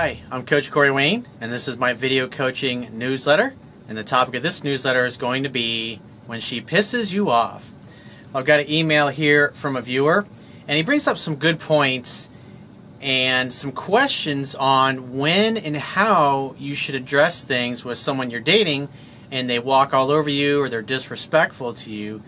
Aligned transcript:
Hi, 0.00 0.18
I'm 0.30 0.46
Coach 0.46 0.70
Corey 0.70 0.90
Wayne, 0.90 1.28
and 1.42 1.52
this 1.52 1.68
is 1.68 1.76
my 1.76 1.92
video 1.92 2.26
coaching 2.26 2.88
newsletter. 2.96 3.52
And 3.86 3.98
the 3.98 4.02
topic 4.02 4.34
of 4.34 4.42
this 4.42 4.64
newsletter 4.64 5.04
is 5.04 5.18
going 5.18 5.42
to 5.42 5.50
be 5.50 6.00
when 6.26 6.40
she 6.40 6.62
pisses 6.62 7.12
you 7.12 7.28
off. 7.28 7.70
I've 8.34 8.46
got 8.46 8.60
an 8.60 8.70
email 8.70 9.08
here 9.08 9.52
from 9.52 9.76
a 9.76 9.82
viewer, 9.82 10.26
and 10.66 10.78
he 10.78 10.82
brings 10.82 11.06
up 11.06 11.18
some 11.18 11.36
good 11.36 11.58
points 11.60 12.30
and 13.02 13.52
some 13.52 13.72
questions 13.72 14.54
on 14.54 15.18
when 15.18 15.58
and 15.58 15.76
how 15.76 16.54
you 16.56 16.74
should 16.74 16.94
address 16.94 17.44
things 17.44 17.84
with 17.84 17.98
someone 17.98 18.30
you're 18.30 18.40
dating 18.40 18.88
and 19.30 19.50
they 19.50 19.58
walk 19.58 19.92
all 19.92 20.10
over 20.10 20.30
you 20.30 20.62
or 20.62 20.70
they're 20.70 20.80
disrespectful 20.80 21.74
to 21.74 21.92
you 21.92 22.22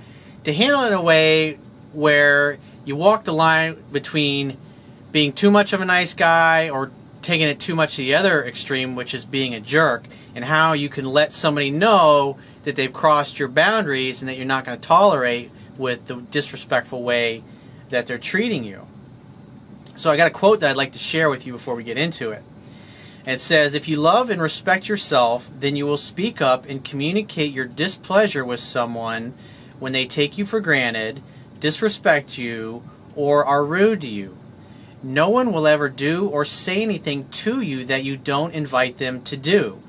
to 0.44 0.52
handle 0.52 0.82
it 0.82 0.88
in 0.88 0.92
a 0.92 1.00
way 1.00 1.58
where 1.94 2.58
you 2.84 2.96
walk 2.96 3.24
the 3.24 3.32
line 3.32 3.82
between 3.90 4.58
being 5.10 5.32
too 5.32 5.50
much 5.50 5.72
of 5.72 5.80
a 5.80 5.86
nice 5.86 6.12
guy 6.12 6.68
or 6.68 6.90
taking 7.22 7.48
it 7.48 7.60
too 7.60 7.74
much 7.74 7.96
to 7.96 8.02
the 8.02 8.14
other 8.14 8.44
extreme, 8.44 8.96
which 8.96 9.14
is 9.14 9.24
being 9.24 9.54
a 9.54 9.60
jerk, 9.60 10.04
and 10.34 10.44
how 10.44 10.72
you 10.72 10.88
can 10.88 11.04
let 11.04 11.32
somebody 11.32 11.70
know 11.70 12.36
that 12.64 12.76
they've 12.76 12.92
crossed 12.92 13.38
your 13.38 13.48
boundaries 13.48 14.20
and 14.20 14.28
that 14.28 14.36
you're 14.36 14.46
not 14.46 14.64
going 14.64 14.78
to 14.78 14.86
tolerate 14.86 15.50
with 15.76 16.06
the 16.06 16.16
disrespectful 16.16 17.02
way 17.02 17.42
that 17.90 18.06
they're 18.06 18.18
treating 18.18 18.64
you. 18.64 18.86
So 19.96 20.10
I 20.10 20.16
got 20.16 20.26
a 20.26 20.30
quote 20.30 20.60
that 20.60 20.70
I'd 20.70 20.76
like 20.76 20.92
to 20.92 20.98
share 20.98 21.28
with 21.28 21.46
you 21.46 21.52
before 21.52 21.74
we 21.74 21.84
get 21.84 21.98
into 21.98 22.30
it. 22.30 22.42
It 23.26 23.40
says, 23.40 23.74
If 23.74 23.88
you 23.88 23.96
love 23.96 24.30
and 24.30 24.42
respect 24.42 24.88
yourself, 24.88 25.50
then 25.52 25.76
you 25.76 25.86
will 25.86 25.96
speak 25.96 26.40
up 26.40 26.66
and 26.66 26.84
communicate 26.84 27.52
your 27.52 27.66
displeasure 27.66 28.44
with 28.44 28.60
someone 28.60 29.34
when 29.78 29.92
they 29.92 30.06
take 30.06 30.38
you 30.38 30.44
for 30.44 30.60
granted, 30.60 31.22
disrespect 31.60 32.38
you, 32.38 32.82
or 33.14 33.44
are 33.44 33.64
rude 33.64 34.00
to 34.00 34.08
you. 34.08 34.36
No 35.02 35.28
one 35.28 35.52
will 35.52 35.66
ever 35.66 35.88
do 35.88 36.28
or 36.28 36.44
say 36.44 36.80
anything 36.80 37.28
to 37.30 37.60
you 37.60 37.84
that 37.86 38.04
you 38.04 38.16
don't 38.16 38.54
invite 38.54 38.98
them 38.98 39.22
to 39.22 39.36
do. 39.36 39.82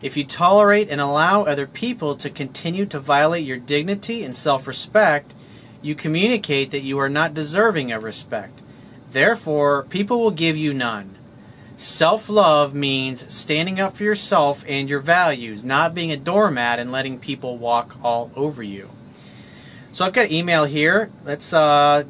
If 0.00 0.16
you 0.16 0.24
tolerate 0.24 0.88
and 0.90 1.00
allow 1.00 1.42
other 1.42 1.66
people 1.66 2.14
to 2.16 2.30
continue 2.30 2.86
to 2.86 3.00
violate 3.00 3.44
your 3.44 3.56
dignity 3.56 4.22
and 4.22 4.36
self 4.36 4.68
respect, 4.68 5.34
you 5.82 5.94
communicate 5.94 6.70
that 6.70 6.82
you 6.82 6.98
are 6.98 7.08
not 7.08 7.34
deserving 7.34 7.90
of 7.90 8.04
respect. 8.04 8.62
Therefore, 9.10 9.82
people 9.82 10.20
will 10.20 10.30
give 10.30 10.56
you 10.56 10.72
none. 10.72 11.16
Self 11.76 12.28
love 12.28 12.74
means 12.74 13.32
standing 13.32 13.80
up 13.80 13.96
for 13.96 14.04
yourself 14.04 14.64
and 14.68 14.88
your 14.88 15.00
values, 15.00 15.64
not 15.64 15.94
being 15.94 16.12
a 16.12 16.16
doormat 16.16 16.78
and 16.78 16.92
letting 16.92 17.18
people 17.18 17.58
walk 17.58 17.96
all 18.02 18.30
over 18.36 18.62
you. 18.62 18.90
So 19.90 20.04
I've 20.04 20.12
got 20.12 20.30
email 20.30 20.64
here. 20.64 21.10
Let's 21.24 21.52
uh, 21.52 22.04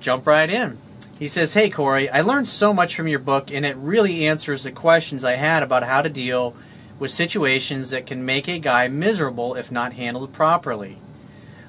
jump 0.00 0.26
right 0.26 0.48
in. 0.48 0.78
He 1.18 1.26
says, 1.26 1.54
Hey 1.54 1.68
Corey, 1.68 2.08
I 2.08 2.20
learned 2.20 2.48
so 2.48 2.72
much 2.72 2.94
from 2.94 3.08
your 3.08 3.18
book, 3.18 3.50
and 3.50 3.66
it 3.66 3.76
really 3.76 4.26
answers 4.26 4.62
the 4.62 4.70
questions 4.70 5.24
I 5.24 5.32
had 5.32 5.62
about 5.64 5.82
how 5.82 6.00
to 6.02 6.08
deal 6.08 6.54
with 7.00 7.10
situations 7.10 7.90
that 7.90 8.06
can 8.06 8.24
make 8.24 8.48
a 8.48 8.60
guy 8.60 8.86
miserable 8.86 9.54
if 9.56 9.72
not 9.72 9.94
handled 9.94 10.32
properly. 10.32 10.98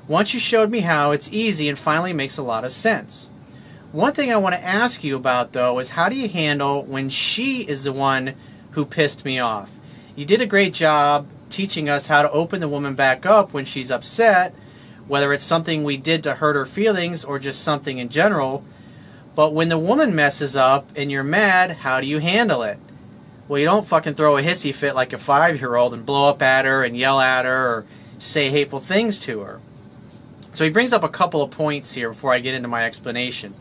Once 0.08 0.34
you 0.34 0.40
showed 0.40 0.70
me 0.70 0.82
how, 0.82 1.12
it's 1.12 1.32
easy 1.32 1.68
and 1.68 1.78
finally 1.78 2.14
makes 2.14 2.38
a 2.38 2.44
lot 2.44 2.64
of 2.64 2.72
sense. 2.72 3.30
One 3.92 4.14
thing 4.14 4.32
I 4.32 4.38
want 4.38 4.54
to 4.54 4.64
ask 4.64 5.04
you 5.04 5.16
about, 5.16 5.54
though, 5.54 5.80
is 5.80 5.90
how 5.90 6.10
do 6.10 6.16
you 6.16 6.30
handle 6.30 6.84
when 6.84 7.10
she 7.10 7.62
is 7.62 7.84
the 7.84 7.94
one 7.94 8.36
who 8.72 8.86
pissed 8.86 9.26
me 9.26 9.40
off? 9.40 9.80
You 10.16 10.26
did 10.26 10.42
a 10.42 10.46
great 10.46 10.74
job 10.74 11.28
teaching 11.50 11.90
us 11.90 12.06
how 12.06 12.22
to 12.22 12.32
open 12.32 12.60
the 12.60 12.68
woman 12.68 12.94
back 12.94 13.26
up 13.26 13.52
when 13.52 13.66
she's 13.66 13.90
upset, 13.90 14.54
whether 15.08 15.34
it's 15.34 15.44
something 15.44 15.84
we 15.84 15.98
did 15.98 16.22
to 16.22 16.36
hurt 16.36 16.56
her 16.56 16.68
feelings 16.68 17.24
or 17.24 17.40
just 17.40 17.64
something 17.64 17.98
in 17.98 18.10
general. 18.10 18.64
But 19.36 19.54
when 19.54 19.70
the 19.70 19.78
woman 19.78 20.16
messes 20.16 20.56
up 20.56 20.90
and 20.96 21.12
you're 21.12 21.24
mad, 21.24 21.72
how 21.72 22.02
do 22.02 22.08
you 22.08 22.20
handle 22.20 22.62
it? 22.64 22.78
Well, 23.48 23.60
you 23.60 23.66
don't 23.66 23.88
fucking 23.88 24.14
throw 24.14 24.38
a 24.38 24.44
hissy 24.44 24.74
fit 24.74 24.96
like 24.96 25.14
a 25.14 25.18
five 25.18 25.60
year 25.60 25.76
old 25.76 25.94
and 25.94 26.06
blow 26.06 26.30
up 26.30 26.42
at 26.42 26.66
her 26.66 26.84
and 26.84 26.96
yell 26.96 27.20
at 27.20 27.46
her 27.46 27.68
or 27.68 27.86
say 28.18 28.50
hateful 28.50 28.80
things 28.80 29.20
to 29.22 29.40
her. 29.42 29.60
So 30.54 30.64
he 30.64 30.70
brings 30.70 30.94
up 30.94 31.04
a 31.04 31.10
couple 31.10 31.42
of 31.42 31.52
points 31.52 31.94
here 31.94 32.10
before 32.10 32.34
I 32.34 32.40
get 32.40 32.54
into 32.54 32.68
my 32.68 32.84
explanation. 32.84 33.54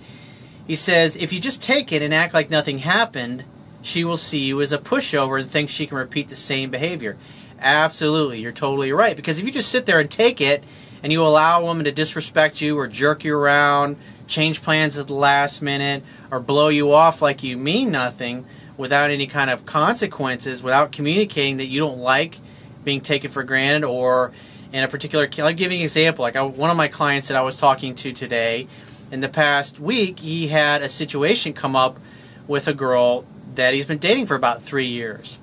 He 0.67 0.77
says, 0.77 1.17
if 1.17 1.33
you 1.33 1.41
just 1.41 1.63
take 1.63 1.93
it 1.93 2.03
and 2.03 2.13
act 2.13 2.35
like 2.35 2.51
nothing 2.51 2.79
happened, 2.79 3.45
she 3.81 4.05
will 4.05 4.17
see 4.17 4.47
you 4.47 4.61
as 4.61 4.73
a 4.73 4.79
pushover 4.79 5.41
and 5.41 5.49
think 5.49 5.71
she 5.71 5.87
can 5.87 5.97
repeat 5.97 6.29
the 6.29 6.35
same 6.35 6.71
behavior. 6.71 7.17
Absolutely, 7.61 8.41
you're 8.41 8.53
totally 8.53 8.93
right. 8.93 9.17
Because 9.17 9.39
if 9.39 9.47
you 9.47 9.53
just 9.53 9.71
sit 9.71 9.87
there 9.87 10.01
and 10.01 10.11
take 10.11 10.41
it 10.41 10.65
and 11.03 11.13
you 11.13 11.23
allow 11.23 11.61
a 11.61 11.65
woman 11.65 11.85
to 11.85 11.93
disrespect 11.93 12.61
you 12.61 12.77
or 12.79 12.87
jerk 12.87 13.25
you 13.25 13.35
around, 13.35 13.97
change 14.29 14.63
plans 14.63 14.99
at 14.99 15.09
the 15.09 15.15
last 15.15 15.63
minute, 15.63 16.05
or 16.31 16.39
blow 16.39 16.69
you 16.69 16.93
off 16.93 17.21
like 17.21 17.43
you 17.43 17.57
mean 17.57 17.91
nothing 17.91 18.45
without 18.77 19.11
any 19.11 19.27
kind 19.27 19.51
of 19.51 19.67
consequences, 19.67 20.63
without 20.63 20.93
communicating 20.93 21.57
that 21.57 21.67
you 21.67 21.81
don't 21.81 21.99
like 21.99 22.39
being 22.85 23.01
taken 23.01 23.31
for 23.31 23.43
granted 23.43 23.85
or 23.85 24.33
in 24.73 24.85
a 24.85 24.89
particular 24.89 25.25
I'll 25.39 25.53
give 25.53 25.73
you 25.73 25.79
an 25.79 25.83
example. 25.83 26.23
Like 26.23 26.37
I, 26.37 26.43
one 26.43 26.71
of 26.71 26.77
my 26.77 26.89
clients 26.89 27.29
that 27.29 27.37
I 27.37 27.43
was 27.43 27.57
talking 27.57 27.95
to 27.97 28.13
today, 28.13 28.69
in 29.11 29.21
the 29.21 29.29
past 29.29 29.81
week, 29.81 30.21
he 30.21 30.49
had 30.49 30.83
a 30.83 30.89
situation 30.89 31.53
come 31.53 31.75
up 31.75 31.99
with 32.47 32.69
a 32.69 32.75
girl 32.75 33.25
that 33.55 33.75
he's 33.75 33.87
been 33.87 33.99
dating 33.99 34.27
for 34.27 34.35
about 34.35 34.63
three 34.63 34.87
years. 34.87 35.39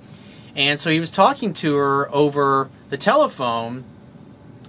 And 0.55 0.79
so 0.79 0.89
he 0.89 0.99
was 0.99 1.09
talking 1.09 1.53
to 1.55 1.75
her 1.75 2.13
over 2.13 2.69
the 2.89 2.97
telephone, 2.97 3.83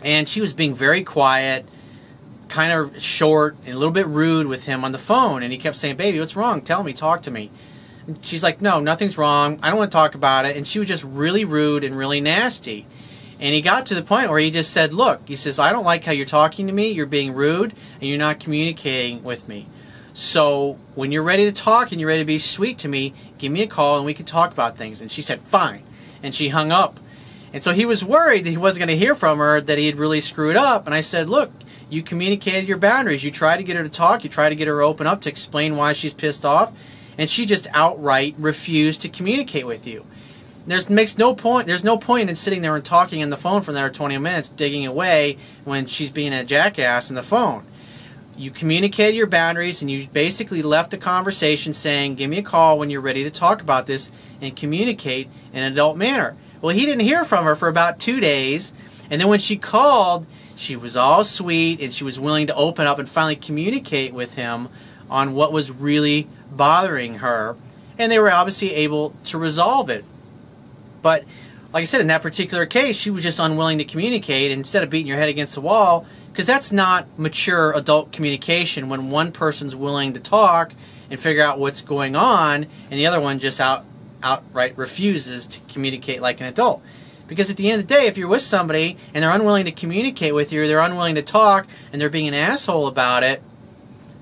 and 0.03 0.29
she 0.29 0.41
was 0.41 0.53
being 0.53 0.75
very 0.75 1.05
quiet, 1.05 1.69
kind 2.49 2.73
of 2.73 3.03
short 3.03 3.57
and 3.65 3.75
a 3.75 3.79
little 3.79 3.93
bit 3.93 4.07
rude 4.07 4.47
with 4.47 4.65
him 4.65 4.85
on 4.85 4.93
the 4.93 4.99
phone. 4.99 5.43
And 5.43 5.53
he 5.53 5.59
kept 5.59 5.77
saying, 5.77 5.97
Baby, 5.97 6.21
what's 6.21 6.37
wrong? 6.37 6.63
Tell 6.63 6.83
me, 6.83 6.93
talk 6.93 7.23
to 7.23 7.31
me. 7.31 7.51
And 8.07 8.25
she's 8.25 8.43
like, 8.43 8.61
No, 8.61 8.81
nothing's 8.81 9.19
wrong. 9.19 9.59
I 9.63 9.69
don't 9.69 9.79
want 9.79 9.91
to 9.91 9.97
talk 9.97 10.15
about 10.15 10.45
it. 10.45 10.57
And 10.57 10.67
she 10.67 10.79
was 10.79 10.89
just 10.89 11.05
really 11.05 11.45
rude 11.45 11.85
and 11.85 11.97
really 11.97 12.21
nasty. 12.21 12.87
And 13.39 13.55
he 13.55 13.61
got 13.61 13.87
to 13.87 13.95
the 13.95 14.03
point 14.03 14.31
where 14.31 14.39
he 14.39 14.51
just 14.51 14.73
said, 14.73 14.93
Look, 14.93 15.29
he 15.29 15.37
says, 15.37 15.59
I 15.59 15.73
don't 15.73 15.85
like 15.85 16.05
how 16.05 16.13
you're 16.13 16.27
talking 16.27 16.67
to 16.67 16.73
me. 16.73 16.93
You're 16.93 17.07
being 17.07 17.35
rude 17.35 17.75
and 18.01 18.09
you're 18.09 18.19
not 18.19 18.41
communicating 18.41 19.23
with 19.23 19.49
me. 19.49 19.69
So 20.15 20.79
when 20.95 21.13
you're 21.13 21.23
ready 21.23 21.45
to 21.45 21.53
talk 21.53 21.93
and 21.93 22.01
you're 22.01 22.09
ready 22.09 22.23
to 22.23 22.27
be 22.27 22.39
sweet 22.39 22.79
to 22.79 22.89
me, 22.89 23.13
give 23.37 23.53
me 23.53 23.63
a 23.63 23.67
call 23.67 23.99
and 23.99 24.07
we 24.07 24.15
can 24.15 24.25
talk 24.25 24.53
about 24.53 24.79
things. 24.79 25.01
And 25.01 25.11
she 25.11 25.21
said, 25.21 25.43
Fine. 25.43 25.83
And 26.23 26.35
she 26.35 26.49
hung 26.49 26.73
up. 26.73 26.99
And 27.53 27.63
so 27.63 27.73
he 27.73 27.85
was 27.85 28.05
worried 28.05 28.45
that 28.45 28.51
he 28.51 28.57
wasn't 28.57 28.87
going 28.87 28.99
to 28.99 29.05
hear 29.05 29.15
from 29.15 29.39
her, 29.39 29.61
that 29.61 29.79
he 29.79 29.87
had 29.87 29.97
really 29.97 30.21
screwed 30.21 30.57
up. 30.57 30.87
And 30.87 30.95
I 30.95 31.03
said, 31.03 31.29
Look, 31.29 31.53
you 31.89 32.03
communicated 32.03 32.69
your 32.69 32.79
boundaries. 32.79 33.25
You 33.25 33.31
tried 33.31 33.59
to 33.59 33.63
get 33.63 33.77
her 33.77 33.83
to 33.83 33.89
talk. 33.89 34.25
You 34.25 34.31
tried 34.31 34.51
to 34.51 34.55
get 34.57 34.69
her 34.69 34.83
open 34.83 35.07
up 35.07 35.21
to 35.23 35.29
explain 35.29 35.77
why 35.77 35.93
she's 35.93 36.15
pissed 36.15 36.45
off. 36.45 36.73
And 37.19 37.31
she 37.31 37.47
just 37.47 37.67
outright 37.73 38.35
refused 38.39 39.01
to 39.03 39.09
communicate 39.09 39.67
with 39.67 39.87
you. 39.87 40.05
There's 40.67 40.91
makes 40.91 41.17
no 41.17 41.33
point. 41.33 41.69
There's 41.69 41.85
no 41.85 41.97
point 41.97 42.29
in 42.29 42.35
sitting 42.35 42.61
there 42.61 42.75
and 42.75 42.85
talking 42.85 43.23
on 43.23 43.31
the 43.31 43.37
phone 43.37 43.63
for 43.63 43.71
another 43.71 43.89
20 43.89 44.19
minutes, 44.19 44.49
digging 44.49 44.85
away 44.85 45.39
when 45.65 45.87
she's 45.87 46.11
being 46.11 46.33
a 46.33 46.43
jackass 46.43 47.09
on 47.09 47.15
the 47.15 47.23
phone. 47.23 47.65
You 48.37 48.51
communicated 48.51 49.17
your 49.17 49.29
boundaries 49.29 49.81
and 49.81 49.91
you 49.91 50.09
basically 50.09 50.63
left 50.63 50.91
the 50.91 50.99
conversation 50.99 51.73
saying, 51.73 52.17
"Give 52.17 52.29
me 52.29 52.39
a 52.39 52.43
call 52.43 52.79
when 52.79 52.91
you're 52.91 53.01
ready 53.01 53.23
to 53.23 53.31
talk 53.31 53.63
about 53.63 53.87
this 53.87 54.11
and 54.43 54.57
communicate 54.57 55.29
in 55.53 55.63
an 55.63 55.73
adult 55.73 55.97
manner." 55.97 56.37
Well, 56.61 56.75
he 56.75 56.85
didn't 56.85 57.05
hear 57.05 57.25
from 57.25 57.45
her 57.45 57.55
for 57.55 57.69
about 57.69 58.01
two 58.01 58.19
days, 58.19 58.73
and 59.11 59.21
then 59.21 59.29
when 59.29 59.39
she 59.39 59.57
called, 59.57 60.27
she 60.55 60.77
was 60.77 60.97
all 60.97 61.23
sweet 61.25 61.81
and 61.81 61.93
she 61.93 62.05
was 62.05 62.19
willing 62.19 62.47
to 62.47 62.55
open 62.55 62.87
up 62.87 62.99
and 62.99 63.09
finally 63.09 63.37
communicate 63.37 64.13
with 64.13 64.35
him 64.35 64.69
on 65.11 65.35
what 65.35 65.53
was 65.53 65.71
really 65.71 66.29
bothering 66.51 67.17
her, 67.19 67.57
and 67.99 68.11
they 68.11 68.19
were 68.19 68.31
obviously 68.31 68.75
able 68.75 69.15
to 69.25 69.39
resolve 69.39 69.91
it. 69.91 70.05
But 71.03 71.25
like 71.73 71.83
I 71.83 71.85
said, 71.85 72.01
in 72.01 72.07
that 72.07 72.23
particular 72.23 72.67
case, 72.67 72.97
she 72.97 73.11
was 73.11 73.23
just 73.23 73.39
unwilling 73.39 73.79
to 73.79 73.85
communicate 73.85 74.51
instead 74.51 74.83
of 74.83 74.91
beating 74.91 75.07
your 75.07 75.19
head 75.19 75.29
against 75.29 75.55
the 75.55 75.61
wall, 75.61 76.07
because 76.33 76.47
that's 76.47 76.73
not 76.73 77.07
mature 77.19 77.73
adult 77.73 78.13
communication 78.13 78.89
when 78.89 79.11
one 79.11 79.33
person's 79.33 79.77
willing 79.77 80.13
to 80.15 80.21
talk 80.21 80.73
and 81.11 81.21
figure 81.21 81.43
out 81.43 81.59
what's 81.59 81.83
going 81.83 82.17
on, 82.17 82.67
and 82.91 82.99
the 82.99 83.07
other 83.07 83.21
one 83.21 83.39
just 83.39 83.61
out 83.61 83.85
outright 84.23 84.77
refuses 84.77 85.47
to 85.47 85.61
communicate 85.69 86.21
like 86.21 86.41
an 86.41 86.47
adult. 86.47 86.83
Because 87.27 87.51
at 87.51 87.57
the 87.57 87.71
end 87.71 87.83
of 87.83 87.89
the 87.89 87.95
day, 87.95 88.07
if 88.07 88.17
you're 88.17 88.29
with 88.29 88.43
somebody 88.43 88.97
and 89.13 89.23
they're 89.23 89.31
unwilling 89.31 89.65
to 89.65 89.73
communicate 89.73 90.35
with 90.35 90.53
you, 90.53 90.67
they're 90.67 90.79
unwilling 90.79 91.17
to 91.17 91.23
talk, 91.23 91.67
and 91.93 92.01
they're 92.01 92.11
being 92.11 92.29
an 92.29 92.35
asshole 92.35 92.87
about 92.87 93.23
it, 93.23 93.43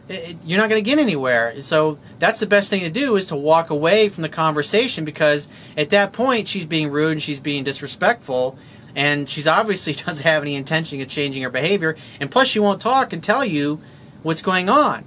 it, 0.09 0.37
you're 0.45 0.59
not 0.59 0.69
going 0.69 0.83
to 0.83 0.89
get 0.89 0.99
anywhere. 0.99 1.63
So 1.63 1.99
that's 2.19 2.41
the 2.41 2.47
best 2.47 2.71
thing 2.71 2.81
to 2.81 2.91
do 2.91 3.17
is 3.17 3.27
to 3.27 3.37
walk 3.37 3.71
away 3.71 4.09
from 4.09 4.23
the 4.23 4.29
conversation 4.29 5.05
because 5.05 5.49
at 5.77 5.91
that 5.91 6.13
point 6.13 6.49
she's 6.49 6.67
being 6.67 6.91
rude 6.91 7.13
and 7.13 7.23
she's 7.23 7.41
being 7.41 7.65
disrespectful 7.65 8.59
and 8.95 9.29
she's 9.29 9.47
obviously 9.47 9.93
doesn't 10.07 10.25
have 10.25 10.43
any 10.43 10.55
intention 10.55 11.01
of 11.01 11.09
changing 11.09 11.43
her 11.43 11.51
behavior 11.51 11.97
and 12.21 12.31
plus 12.31 12.49
she 12.49 12.59
won't 12.59 12.81
talk 12.81 13.13
and 13.13 13.23
tell 13.23 13.45
you 13.45 13.81
what's 14.23 14.43
going 14.43 14.69
on. 14.69 15.05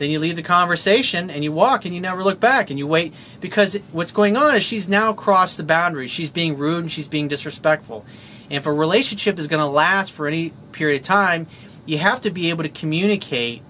Then 0.00 0.08
you 0.08 0.18
leave 0.18 0.36
the 0.36 0.42
conversation 0.42 1.28
and 1.28 1.44
you 1.44 1.52
walk 1.52 1.84
and 1.84 1.94
you 1.94 2.00
never 2.00 2.24
look 2.24 2.40
back 2.40 2.70
and 2.70 2.78
you 2.78 2.86
wait 2.86 3.12
because 3.42 3.78
what's 3.92 4.12
going 4.12 4.34
on 4.34 4.56
is 4.56 4.64
she's 4.64 4.88
now 4.88 5.12
crossed 5.12 5.58
the 5.58 5.62
boundary. 5.62 6.08
She's 6.08 6.30
being 6.30 6.56
rude 6.56 6.84
and 6.84 6.90
she's 6.90 7.06
being 7.06 7.28
disrespectful. 7.28 8.06
And 8.44 8.54
if 8.54 8.64
a 8.64 8.72
relationship 8.72 9.38
is 9.38 9.46
going 9.46 9.60
to 9.60 9.66
last 9.66 10.10
for 10.10 10.26
any 10.26 10.54
period 10.72 11.02
of 11.02 11.06
time, 11.06 11.48
you 11.84 11.98
have 11.98 12.22
to 12.22 12.30
be 12.30 12.48
able 12.48 12.62
to 12.62 12.70
communicate 12.70 13.60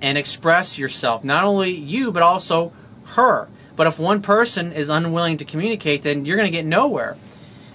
and 0.00 0.16
express 0.16 0.78
yourself. 0.78 1.22
Not 1.24 1.44
only 1.44 1.72
you, 1.72 2.10
but 2.10 2.22
also 2.22 2.72
her. 3.08 3.46
But 3.76 3.86
if 3.86 3.98
one 3.98 4.22
person 4.22 4.72
is 4.72 4.88
unwilling 4.88 5.36
to 5.36 5.44
communicate, 5.44 6.00
then 6.00 6.24
you're 6.24 6.38
going 6.38 6.50
to 6.50 6.56
get 6.56 6.64
nowhere. 6.64 7.18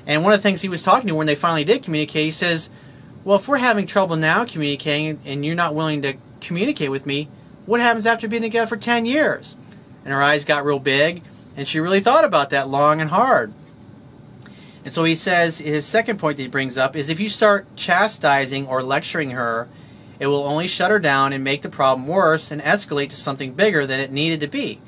And 0.07 0.23
one 0.23 0.33
of 0.33 0.39
the 0.39 0.41
things 0.41 0.63
he 0.63 0.69
was 0.69 0.81
talking 0.81 1.07
to 1.09 1.13
when 1.13 1.27
they 1.27 1.35
finally 1.35 1.65
did 1.65 1.83
communicate, 1.83 2.25
he 2.25 2.31
says, 2.31 2.71
Well, 3.23 3.37
if 3.37 3.47
we're 3.47 3.57
having 3.57 3.85
trouble 3.85 4.15
now 4.15 4.43
communicating 4.43 5.19
and 5.23 5.45
you're 5.45 5.53
not 5.53 5.75
willing 5.75 6.01
to 6.01 6.15
communicate 6.41 6.89
with 6.89 7.05
me, 7.05 7.29
what 7.69 7.79
happens 7.79 8.07
after 8.07 8.27
being 8.27 8.41
together 8.41 8.65
for 8.65 8.77
10 8.77 9.05
years? 9.05 9.55
And 10.03 10.11
her 10.11 10.21
eyes 10.23 10.43
got 10.43 10.65
real 10.65 10.79
big, 10.79 11.21
and 11.55 11.67
she 11.67 11.79
really 11.79 11.99
thought 11.99 12.25
about 12.25 12.49
that 12.49 12.67
long 12.67 12.99
and 12.99 13.11
hard. 13.11 13.53
And 14.83 14.91
so 14.91 15.03
he 15.03 15.13
says 15.13 15.59
his 15.59 15.85
second 15.85 16.17
point 16.17 16.37
that 16.37 16.43
he 16.43 16.49
brings 16.49 16.79
up 16.79 16.95
is 16.95 17.09
if 17.09 17.19
you 17.19 17.29
start 17.29 17.67
chastising 17.75 18.65
or 18.65 18.81
lecturing 18.81 19.31
her, 19.31 19.67
it 20.19 20.25
will 20.25 20.43
only 20.43 20.67
shut 20.67 20.89
her 20.89 20.97
down 20.97 21.31
and 21.31 21.43
make 21.43 21.61
the 21.61 21.69
problem 21.69 22.07
worse 22.07 22.49
and 22.49 22.59
escalate 22.63 23.09
to 23.09 23.15
something 23.15 23.53
bigger 23.53 23.85
than 23.85 23.99
it 23.99 24.11
needed 24.11 24.39
to 24.39 24.47
be. 24.47 24.81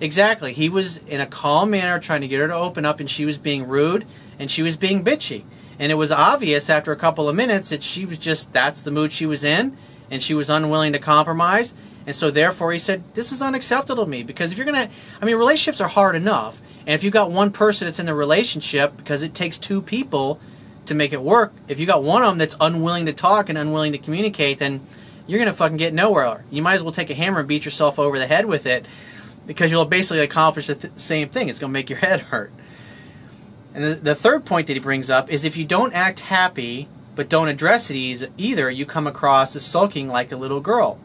Exactly. 0.00 0.54
He 0.54 0.70
was 0.70 0.98
in 0.98 1.20
a 1.20 1.26
calm 1.26 1.68
manner 1.68 1.98
trying 1.98 2.22
to 2.22 2.28
get 2.28 2.40
her 2.40 2.48
to 2.48 2.54
open 2.54 2.86
up, 2.86 2.98
and 2.98 3.10
she 3.10 3.26
was 3.26 3.36
being 3.36 3.68
rude 3.68 4.06
and 4.38 4.50
she 4.50 4.62
was 4.62 4.78
being 4.78 5.04
bitchy. 5.04 5.44
And 5.78 5.92
it 5.92 5.96
was 5.96 6.10
obvious 6.10 6.70
after 6.70 6.92
a 6.92 6.96
couple 6.96 7.28
of 7.28 7.36
minutes 7.36 7.68
that 7.68 7.82
she 7.82 8.06
was 8.06 8.16
just, 8.16 8.52
that's 8.52 8.80
the 8.80 8.90
mood 8.90 9.12
she 9.12 9.26
was 9.26 9.44
in, 9.44 9.76
and 10.10 10.22
she 10.22 10.32
was 10.32 10.48
unwilling 10.48 10.94
to 10.94 10.98
compromise. 10.98 11.74
And 12.06 12.16
so, 12.16 12.30
therefore, 12.30 12.72
he 12.72 12.78
said, 12.78 13.02
This 13.14 13.32
is 13.32 13.42
unacceptable 13.42 14.04
to 14.04 14.10
me 14.10 14.22
because 14.22 14.52
if 14.52 14.58
you're 14.58 14.66
going 14.66 14.88
to, 14.88 14.92
I 15.20 15.24
mean, 15.24 15.36
relationships 15.36 15.80
are 15.80 15.88
hard 15.88 16.16
enough. 16.16 16.60
And 16.80 16.90
if 16.90 17.04
you've 17.04 17.12
got 17.12 17.30
one 17.30 17.50
person 17.50 17.86
that's 17.86 17.98
in 17.98 18.06
the 18.06 18.14
relationship, 18.14 18.96
because 18.96 19.22
it 19.22 19.34
takes 19.34 19.58
two 19.58 19.80
people 19.80 20.40
to 20.86 20.94
make 20.94 21.12
it 21.12 21.22
work, 21.22 21.52
if 21.68 21.78
you 21.78 21.86
got 21.86 22.02
one 22.02 22.22
of 22.22 22.28
them 22.28 22.38
that's 22.38 22.56
unwilling 22.60 23.06
to 23.06 23.12
talk 23.12 23.48
and 23.48 23.56
unwilling 23.56 23.92
to 23.92 23.98
communicate, 23.98 24.58
then 24.58 24.84
you're 25.26 25.38
going 25.38 25.50
to 25.50 25.56
fucking 25.56 25.76
get 25.76 25.94
nowhere. 25.94 26.44
You 26.50 26.62
might 26.62 26.74
as 26.74 26.82
well 26.82 26.92
take 26.92 27.10
a 27.10 27.14
hammer 27.14 27.40
and 27.40 27.48
beat 27.48 27.64
yourself 27.64 27.98
over 27.98 28.18
the 28.18 28.26
head 28.26 28.46
with 28.46 28.66
it 28.66 28.86
because 29.46 29.70
you'll 29.70 29.84
basically 29.84 30.20
accomplish 30.20 30.66
the 30.66 30.74
th- 30.74 30.92
same 30.96 31.28
thing. 31.28 31.48
It's 31.48 31.58
going 31.58 31.70
to 31.70 31.74
make 31.74 31.88
your 31.88 31.98
head 32.00 32.20
hurt. 32.20 32.52
And 33.74 33.84
the, 33.84 33.94
the 33.94 34.14
third 34.14 34.44
point 34.44 34.66
that 34.66 34.74
he 34.74 34.80
brings 34.80 35.08
up 35.08 35.30
is 35.30 35.44
if 35.44 35.56
you 35.56 35.64
don't 35.64 35.94
act 35.94 36.20
happy 36.20 36.88
but 37.14 37.28
don't 37.28 37.48
address 37.48 37.90
it 37.90 38.30
either, 38.38 38.70
you 38.70 38.86
come 38.86 39.06
across 39.06 39.54
as 39.54 39.64
sulking 39.64 40.08
like 40.08 40.32
a 40.32 40.36
little 40.36 40.60
girl. 40.60 40.98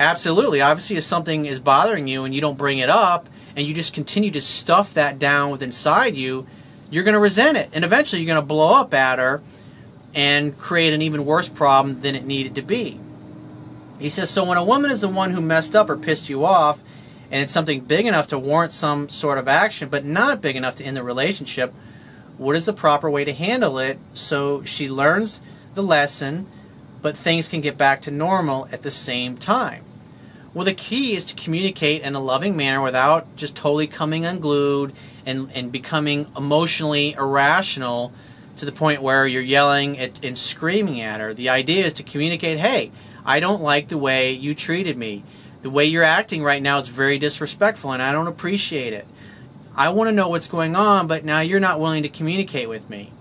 Absolutely. 0.00 0.62
Obviously, 0.62 0.96
if 0.96 1.04
something 1.04 1.44
is 1.44 1.60
bothering 1.60 2.08
you 2.08 2.24
and 2.24 2.34
you 2.34 2.40
don't 2.40 2.56
bring 2.56 2.78
it 2.78 2.88
up 2.88 3.28
and 3.54 3.66
you 3.66 3.74
just 3.74 3.92
continue 3.92 4.30
to 4.30 4.40
stuff 4.40 4.94
that 4.94 5.18
down 5.18 5.50
with 5.50 5.62
inside 5.62 6.16
you, 6.16 6.46
you're 6.90 7.04
going 7.04 7.12
to 7.12 7.20
resent 7.20 7.58
it. 7.58 7.68
And 7.74 7.84
eventually, 7.84 8.22
you're 8.22 8.34
going 8.34 8.42
to 8.42 8.46
blow 8.46 8.72
up 8.72 8.94
at 8.94 9.18
her 9.18 9.42
and 10.14 10.58
create 10.58 10.94
an 10.94 11.02
even 11.02 11.26
worse 11.26 11.50
problem 11.50 12.00
than 12.00 12.16
it 12.16 12.24
needed 12.24 12.54
to 12.54 12.62
be. 12.62 12.98
He 13.98 14.08
says, 14.08 14.30
So 14.30 14.42
when 14.42 14.56
a 14.56 14.64
woman 14.64 14.90
is 14.90 15.02
the 15.02 15.08
one 15.08 15.32
who 15.32 15.42
messed 15.42 15.76
up 15.76 15.90
or 15.90 15.98
pissed 15.98 16.30
you 16.30 16.46
off, 16.46 16.82
and 17.30 17.42
it's 17.42 17.52
something 17.52 17.80
big 17.80 18.06
enough 18.06 18.26
to 18.28 18.38
warrant 18.38 18.72
some 18.72 19.10
sort 19.10 19.36
of 19.36 19.48
action, 19.48 19.90
but 19.90 20.06
not 20.06 20.40
big 20.40 20.56
enough 20.56 20.76
to 20.76 20.84
end 20.84 20.96
the 20.96 21.02
relationship, 21.02 21.74
what 22.38 22.56
is 22.56 22.64
the 22.64 22.72
proper 22.72 23.10
way 23.10 23.26
to 23.26 23.34
handle 23.34 23.78
it 23.78 23.98
so 24.14 24.64
she 24.64 24.88
learns 24.88 25.42
the 25.74 25.82
lesson, 25.82 26.46
but 27.02 27.18
things 27.18 27.48
can 27.48 27.60
get 27.60 27.76
back 27.76 28.00
to 28.00 28.10
normal 28.10 28.66
at 28.72 28.82
the 28.82 28.90
same 28.90 29.36
time? 29.36 29.84
Well, 30.52 30.64
the 30.64 30.74
key 30.74 31.14
is 31.14 31.24
to 31.26 31.34
communicate 31.34 32.02
in 32.02 32.14
a 32.14 32.20
loving 32.20 32.56
manner 32.56 32.82
without 32.82 33.36
just 33.36 33.54
totally 33.54 33.86
coming 33.86 34.24
unglued 34.24 34.92
and, 35.24 35.50
and 35.52 35.70
becoming 35.70 36.26
emotionally 36.36 37.12
irrational 37.12 38.12
to 38.56 38.66
the 38.66 38.72
point 38.72 39.00
where 39.00 39.26
you're 39.26 39.42
yelling 39.42 39.98
at, 39.98 40.24
and 40.24 40.36
screaming 40.36 41.00
at 41.00 41.20
her. 41.20 41.32
The 41.32 41.48
idea 41.48 41.86
is 41.86 41.92
to 41.94 42.02
communicate 42.02 42.58
hey, 42.58 42.90
I 43.24 43.38
don't 43.38 43.62
like 43.62 43.88
the 43.88 43.98
way 43.98 44.32
you 44.32 44.54
treated 44.54 44.96
me 44.96 45.22
the 45.62 45.70
way 45.70 45.84
you're 45.84 46.04
acting 46.04 46.42
right 46.42 46.62
now 46.62 46.78
is 46.78 46.88
very 46.88 47.18
disrespectful 47.18 47.92
and 47.92 48.02
I 48.02 48.12
don't 48.12 48.26
appreciate 48.26 48.92
it. 48.92 49.06
I 49.76 49.90
want 49.90 50.08
to 50.08 50.12
know 50.12 50.28
what's 50.28 50.48
going 50.48 50.74
on, 50.74 51.06
but 51.06 51.24
now 51.24 51.40
you're 51.40 51.60
not 51.60 51.80
willing 51.80 52.02
to 52.02 52.08
communicate 52.08 52.68
with 52.68 52.90
me. 52.90 53.12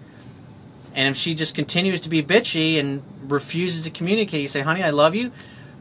And 0.96 1.08
if 1.08 1.16
she 1.16 1.36
just 1.36 1.54
continues 1.54 2.00
to 2.02 2.10
be 2.10 2.24
bitchy 2.24 2.80
and 2.80 3.04
refuses 3.28 3.84
to 3.84 3.90
communicate, 3.90 4.42
you 4.42 4.48
say, 4.48 4.62
honey, 4.62 4.84
I 4.84 4.90
love 4.90 5.16
you, 5.16 5.32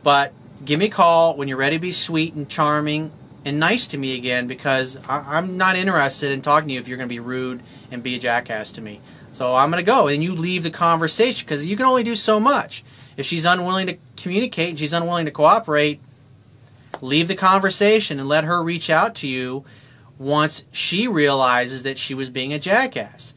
but 0.03 0.33
give 0.65 0.79
me 0.79 0.87
a 0.87 0.91
call 0.91 1.37
when 1.37 1.49
you're 1.49 1.57
ready 1.57 1.77
to 1.77 1.81
be 1.81 1.93
sweet 1.93 2.35
and 2.35 2.49
charming 2.49 3.11
and 3.45 3.59
nice 3.59 3.87
to 3.89 3.99
me 3.99 4.17
again 4.17 4.47
because 4.47 4.99
I- 5.09 5.39
am 5.39 5.57
not 5.57 5.77
interested 5.77 6.33
in 6.33 6.43
talking 6.43 6.69
to 6.69 6.75
you 6.75 6.81
if 6.81 6.89
you're 6.89 6.97
going 6.97 7.09
to 7.09 7.15
be 7.15 7.21
rude 7.21 7.63
and 7.91 8.03
be 8.03 8.15
a 8.15 8.19
jackass 8.19 8.73
to 8.73 8.81
me. 8.81 9.01
So 9.33 9.55
I'm 9.55 9.71
going 9.71 9.83
to 9.83 9.87
go. 9.87 10.09
And 10.09 10.23
you 10.23 10.35
leave 10.35 10.63
the 10.63 10.71
conversation 10.71 11.47
because 11.47 11.65
you 11.65 11.77
can 11.77 11.87
only 11.87 12.03
do 12.03 12.17
so 12.17 12.41
much. 12.41 12.85
If 13.17 13.27
she's 13.27 13.45
unwilling 13.45 13.87
to 13.87 13.97
communicate 14.17 14.71
and 14.71 14.79
she's 14.79 14.93
unwilling 14.93 15.27
to 15.27 15.31
cooperate, 15.31 16.01
leave 17.01 17.29
the 17.29 17.35
conversation 17.35 18.19
and 18.19 18.29
let 18.29 18.45
her 18.45 18.63
reach 18.63 18.91
out 18.91 19.15
to 19.17 19.29
you 19.29 19.65
once 20.19 20.65
she 20.73 21.07
realizes 21.07 21.85
that 21.85 21.99
she 21.99 22.15
was 22.15 22.31
being 22.31 22.53
a 22.53 22.59
jackass. 22.59 23.35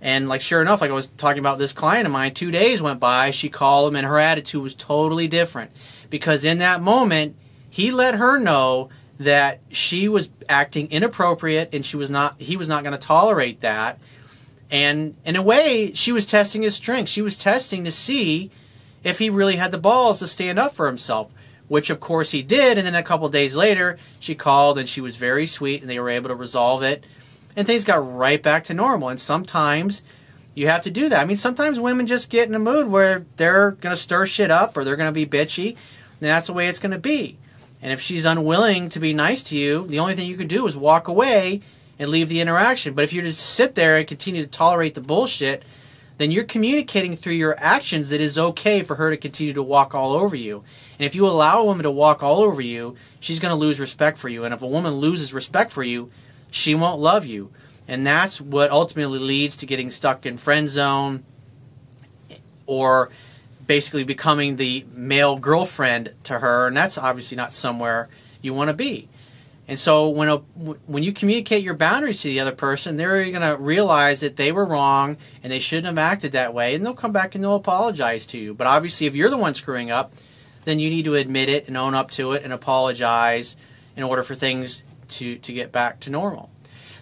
And 0.00 0.28
like 0.28 0.40
sure 0.40 0.62
enough, 0.62 0.80
like 0.80 0.90
I 0.90 0.94
was 0.94 1.08
talking 1.08 1.40
about 1.40 1.58
this 1.58 1.72
client 1.72 2.06
of 2.06 2.12
mine, 2.12 2.32
two 2.32 2.50
days 2.50 2.80
went 2.80 3.00
by, 3.00 3.30
she 3.30 3.48
called 3.48 3.88
him 3.88 3.96
and 3.96 4.06
her 4.06 4.18
attitude 4.18 4.62
was 4.62 4.74
totally 4.74 5.28
different. 5.28 5.70
Because 6.08 6.44
in 6.44 6.58
that 6.58 6.80
moment, 6.80 7.36
he 7.68 7.90
let 7.90 8.14
her 8.14 8.38
know 8.38 8.88
that 9.18 9.60
she 9.68 10.08
was 10.08 10.30
acting 10.48 10.90
inappropriate 10.90 11.68
and 11.74 11.84
she 11.84 11.96
was 11.96 12.08
not 12.08 12.40
he 12.40 12.56
was 12.56 12.68
not 12.68 12.82
going 12.82 12.98
to 12.98 13.06
tolerate 13.06 13.60
that. 13.60 13.98
And 14.70 15.16
in 15.24 15.36
a 15.36 15.42
way, 15.42 15.92
she 15.94 16.12
was 16.12 16.24
testing 16.24 16.62
his 16.62 16.74
strength. 16.74 17.08
She 17.08 17.22
was 17.22 17.36
testing 17.36 17.84
to 17.84 17.90
see 17.90 18.50
if 19.04 19.18
he 19.18 19.28
really 19.28 19.56
had 19.56 19.72
the 19.72 19.78
balls 19.78 20.20
to 20.20 20.26
stand 20.26 20.58
up 20.58 20.72
for 20.72 20.86
himself 20.86 21.30
which 21.70 21.88
of 21.88 22.00
course 22.00 22.32
he 22.32 22.42
did. 22.42 22.78
And 22.78 22.84
then 22.84 22.96
a 22.96 23.02
couple 23.02 23.28
days 23.28 23.54
later, 23.54 23.96
she 24.18 24.34
called 24.34 24.76
and 24.76 24.88
she 24.88 25.00
was 25.00 25.14
very 25.14 25.46
sweet 25.46 25.80
and 25.80 25.88
they 25.88 26.00
were 26.00 26.08
able 26.08 26.28
to 26.28 26.34
resolve 26.34 26.82
it. 26.82 27.04
And 27.56 27.66
things 27.66 27.84
got 27.84 28.16
right 28.16 28.42
back 28.42 28.64
to 28.64 28.74
normal. 28.74 29.08
And 29.08 29.20
sometimes 29.20 30.02
you 30.54 30.68
have 30.68 30.82
to 30.82 30.90
do 30.90 31.08
that. 31.08 31.20
I 31.20 31.24
mean, 31.24 31.36
sometimes 31.36 31.80
women 31.80 32.06
just 32.06 32.30
get 32.30 32.48
in 32.48 32.54
a 32.54 32.58
mood 32.58 32.88
where 32.88 33.26
they're 33.36 33.72
going 33.72 33.94
to 33.94 34.00
stir 34.00 34.26
shit 34.26 34.50
up 34.50 34.76
or 34.76 34.84
they're 34.84 34.96
going 34.96 35.12
to 35.12 35.26
be 35.26 35.26
bitchy. 35.26 35.70
And 35.70 36.28
that's 36.28 36.48
the 36.48 36.52
way 36.52 36.68
it's 36.68 36.78
going 36.78 36.92
to 36.92 36.98
be. 36.98 37.38
And 37.82 37.92
if 37.92 38.00
she's 38.00 38.24
unwilling 38.24 38.88
to 38.90 39.00
be 39.00 39.14
nice 39.14 39.42
to 39.44 39.56
you, 39.56 39.86
the 39.86 39.98
only 39.98 40.14
thing 40.14 40.28
you 40.28 40.36
can 40.36 40.48
do 40.48 40.66
is 40.66 40.76
walk 40.76 41.08
away 41.08 41.62
and 41.98 42.10
leave 42.10 42.28
the 42.28 42.40
interaction. 42.40 42.94
But 42.94 43.04
if 43.04 43.12
you 43.12 43.22
just 43.22 43.40
sit 43.40 43.74
there 43.74 43.96
and 43.96 44.06
continue 44.06 44.42
to 44.42 44.48
tolerate 44.48 44.94
the 44.94 45.00
bullshit, 45.00 45.64
then 46.18 46.30
you're 46.30 46.44
communicating 46.44 47.16
through 47.16 47.32
your 47.32 47.54
actions 47.58 48.10
that 48.10 48.20
is 48.20 48.38
okay 48.38 48.82
for 48.82 48.96
her 48.96 49.10
to 49.10 49.16
continue 49.16 49.54
to 49.54 49.62
walk 49.62 49.94
all 49.94 50.12
over 50.12 50.36
you. 50.36 50.62
And 50.98 51.06
if 51.06 51.14
you 51.14 51.26
allow 51.26 51.60
a 51.60 51.64
woman 51.64 51.84
to 51.84 51.90
walk 51.90 52.22
all 52.22 52.40
over 52.40 52.60
you, 52.60 52.96
she's 53.20 53.40
going 53.40 53.52
to 53.52 53.56
lose 53.56 53.80
respect 53.80 54.18
for 54.18 54.28
you. 54.28 54.44
And 54.44 54.52
if 54.52 54.60
a 54.60 54.66
woman 54.66 54.94
loses 54.94 55.32
respect 55.32 55.70
for 55.70 55.82
you, 55.82 56.10
she 56.50 56.74
won't 56.74 57.00
love 57.00 57.24
you. 57.24 57.50
And 57.88 58.06
that's 58.06 58.40
what 58.40 58.70
ultimately 58.70 59.18
leads 59.18 59.56
to 59.58 59.66
getting 59.66 59.90
stuck 59.90 60.24
in 60.24 60.36
friend 60.36 60.68
zone 60.68 61.24
or 62.66 63.10
basically 63.66 64.04
becoming 64.04 64.56
the 64.56 64.84
male 64.92 65.36
girlfriend 65.36 66.12
to 66.24 66.38
her. 66.38 66.68
And 66.68 66.76
that's 66.76 66.98
obviously 66.98 67.36
not 67.36 67.52
somewhere 67.54 68.08
you 68.42 68.54
want 68.54 68.68
to 68.68 68.74
be. 68.74 69.08
And 69.70 69.78
so 69.78 70.08
when 70.08 70.28
a, 70.28 70.38
when 70.86 71.04
you 71.04 71.12
communicate 71.12 71.62
your 71.62 71.74
boundaries 71.74 72.22
to 72.22 72.28
the 72.28 72.40
other 72.40 72.50
person, 72.50 72.96
they're 72.96 73.30
going 73.30 73.40
to 73.40 73.56
realize 73.56 74.20
that 74.20 74.36
they 74.36 74.50
were 74.50 74.64
wrong 74.64 75.16
and 75.44 75.52
they 75.52 75.60
shouldn't 75.60 75.86
have 75.86 75.96
acted 75.96 76.32
that 76.32 76.52
way, 76.52 76.74
and 76.74 76.84
they'll 76.84 76.92
come 76.92 77.12
back 77.12 77.36
and 77.36 77.44
they'll 77.44 77.54
apologize 77.54 78.26
to 78.26 78.38
you. 78.38 78.52
But 78.52 78.66
obviously, 78.66 79.06
if 79.06 79.14
you're 79.14 79.30
the 79.30 79.36
one 79.36 79.54
screwing 79.54 79.92
up, 79.92 80.12
then 80.64 80.80
you 80.80 80.90
need 80.90 81.04
to 81.04 81.14
admit 81.14 81.48
it 81.48 81.68
and 81.68 81.76
own 81.76 81.94
up 81.94 82.10
to 82.12 82.32
it 82.32 82.42
and 82.42 82.52
apologize 82.52 83.56
in 83.96 84.02
order 84.02 84.24
for 84.24 84.34
things 84.34 84.82
to 85.10 85.36
to 85.36 85.52
get 85.52 85.72
back 85.72 86.00
to 86.00 86.10
normal. 86.10 86.50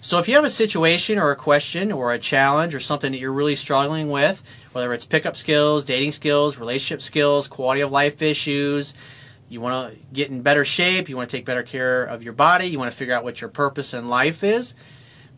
So 0.00 0.18
if 0.18 0.28
you 0.28 0.36
have 0.36 0.44
a 0.44 0.50
situation 0.50 1.18
or 1.18 1.32
a 1.32 1.36
question 1.36 1.90
or 1.90 2.12
a 2.12 2.18
challenge 2.18 2.74
or 2.74 2.80
something 2.80 3.12
that 3.12 3.18
you're 3.18 3.32
really 3.32 3.56
struggling 3.56 4.10
with, 4.10 4.42
whether 4.72 4.92
it's 4.92 5.04
pickup 5.04 5.36
skills, 5.36 5.84
dating 5.84 6.12
skills, 6.12 6.56
relationship 6.56 7.02
skills, 7.02 7.48
quality 7.48 7.80
of 7.80 7.90
life 7.90 8.22
issues, 8.22 8.94
you 9.48 9.60
want 9.60 9.92
to 9.92 10.00
get 10.12 10.30
in 10.30 10.42
better 10.42 10.64
shape, 10.64 11.08
you 11.08 11.16
want 11.16 11.30
to 11.30 11.36
take 11.36 11.44
better 11.44 11.62
care 11.62 12.04
of 12.04 12.22
your 12.22 12.32
body, 12.32 12.66
you 12.66 12.78
want 12.78 12.90
to 12.90 12.96
figure 12.96 13.14
out 13.14 13.24
what 13.24 13.40
your 13.40 13.50
purpose 13.50 13.92
in 13.92 14.08
life 14.08 14.44
is, 14.44 14.74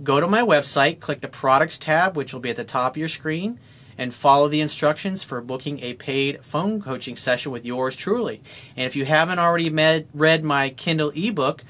go 0.02 0.20
to 0.20 0.26
my 0.26 0.42
website, 0.42 1.00
click 1.00 1.20
the 1.20 1.28
products 1.28 1.78
tab, 1.78 2.16
which 2.16 2.32
will 2.32 2.40
be 2.40 2.50
at 2.50 2.56
the 2.56 2.64
top 2.64 2.92
of 2.92 2.96
your 2.98 3.08
screen, 3.08 3.58
and 3.96 4.14
follow 4.14 4.48
the 4.48 4.60
instructions 4.60 5.22
for 5.22 5.40
booking 5.40 5.78
a 5.80 5.94
paid 5.94 6.42
phone 6.42 6.82
coaching 6.82 7.16
session 7.16 7.52
with 7.52 7.64
yours 7.64 7.94
truly. 7.94 8.42
And 8.76 8.86
if 8.86 8.96
you 8.96 9.04
haven't 9.04 9.38
already 9.38 9.70
med- 9.70 10.08
read 10.12 10.42
my 10.42 10.70
Kindle 10.70 11.12
ebook, 11.14 11.64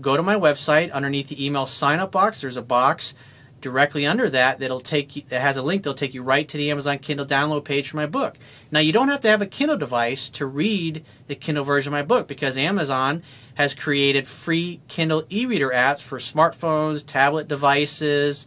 go 0.00 0.16
to 0.16 0.22
my 0.22 0.36
website 0.36 0.92
underneath 0.92 1.28
the 1.28 1.44
email 1.44 1.66
sign 1.66 1.98
up 1.98 2.12
box. 2.12 2.40
There's 2.40 2.56
a 2.56 2.62
box 2.62 3.14
directly 3.62 4.04
under 4.04 4.28
that 4.28 4.58
that'll 4.58 4.80
take 4.80 5.16
you 5.16 5.22
that 5.28 5.40
has 5.40 5.56
a 5.56 5.62
link 5.62 5.82
that'll 5.82 5.94
take 5.94 6.12
you 6.12 6.22
right 6.22 6.48
to 6.48 6.56
the 6.56 6.70
Amazon 6.70 6.98
Kindle 6.98 7.24
download 7.24 7.64
page 7.64 7.88
for 7.88 7.96
my 7.96 8.06
book. 8.06 8.36
Now 8.70 8.80
you 8.80 8.92
don't 8.92 9.08
have 9.08 9.20
to 9.20 9.28
have 9.28 9.40
a 9.40 9.46
Kindle 9.46 9.78
device 9.78 10.28
to 10.30 10.44
read 10.44 11.04
the 11.28 11.34
Kindle 11.34 11.64
version 11.64 11.92
of 11.92 11.96
my 11.96 12.02
book 12.02 12.26
because 12.26 12.58
Amazon 12.58 13.22
has 13.54 13.74
created 13.74 14.26
free 14.26 14.80
Kindle 14.88 15.24
e-reader 15.30 15.70
apps 15.70 16.00
for 16.00 16.18
smartphones, 16.18 17.06
tablet 17.06 17.48
devices, 17.48 18.46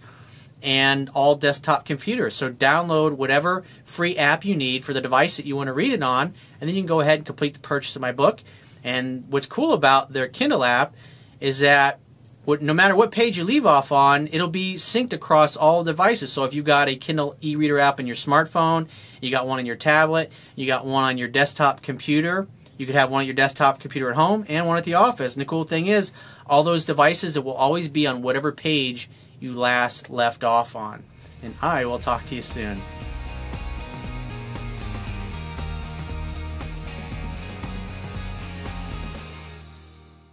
and 0.62 1.10
all 1.10 1.36
desktop 1.36 1.86
computers. 1.86 2.34
So 2.34 2.52
download 2.52 3.14
whatever 3.14 3.64
free 3.86 4.18
app 4.18 4.44
you 4.44 4.56
need 4.56 4.84
for 4.84 4.94
the 4.94 5.02
device 5.02 5.38
that 5.38 5.46
you 5.46 5.56
want 5.56 5.68
to 5.68 5.74
read 5.74 5.94
it 5.94 6.04
on, 6.04 6.34
and 6.60 6.68
then 6.68 6.76
you 6.76 6.82
can 6.82 6.88
go 6.88 7.00
ahead 7.00 7.20
and 7.20 7.26
complete 7.26 7.54
the 7.54 7.60
purchase 7.60 7.96
of 7.96 8.02
my 8.02 8.12
book. 8.12 8.42
And 8.84 9.26
what's 9.30 9.46
cool 9.46 9.74
about 9.74 10.14
their 10.14 10.28
Kindle 10.28 10.64
app 10.64 10.94
is 11.40 11.60
that 11.60 12.00
what, 12.46 12.62
no 12.62 12.74
matter 12.74 12.96
what 12.96 13.12
page 13.12 13.38
you 13.38 13.44
leave 13.44 13.66
off 13.66 13.92
on, 13.92 14.28
it'll 14.28 14.48
be 14.48 14.76
synced 14.76 15.14
across 15.14 15.56
all 15.58 15.84
devices. 15.84 16.32
So 16.32 16.44
if 16.44 16.54
you've 16.54 16.66
got 16.66 16.88
a 16.88 16.96
Kindle 16.96 17.36
e-reader 17.42 17.80
app 17.80 18.00
in 18.00 18.06
your 18.06 18.16
smartphone, 18.16 18.88
you 19.20 19.32
got 19.32 19.48
one 19.48 19.58
on 19.60 19.66
your 19.66 19.76
tablet, 19.76 20.32
you 20.56 20.68
got 20.68 20.86
one 20.86 21.04
on 21.04 21.18
your 21.18 21.28
desktop 21.28 21.82
computer, 21.82 22.48
you 22.78 22.86
could 22.86 22.96
have 22.96 23.10
one 23.10 23.22
at 23.22 23.28
your 23.28 23.36
desktop 23.36 23.80
computer 23.80 24.10
at 24.10 24.16
home 24.16 24.46
and 24.48 24.68
one 24.68 24.78
at 24.78 24.84
the 24.84 24.94
office. 24.94 25.34
And 25.34 25.42
the 25.42 25.46
cool 25.46 25.64
thing 25.64 25.88
is, 25.88 26.12
all 26.46 26.62
those 26.62 26.86
devices, 26.86 27.36
it 27.36 27.44
will 27.44 27.54
always 27.54 27.90
be 27.90 28.06
on 28.06 28.22
whatever 28.22 28.52
page 28.52 29.10
you 29.40 29.54
last 29.54 30.10
left 30.10 30.44
off 30.44 30.76
on. 30.76 31.04
And 31.42 31.56
I 31.62 31.86
will 31.86 32.00
talk 32.00 32.26
to 32.26 32.36
you 32.36 32.42
soon. 32.42 32.82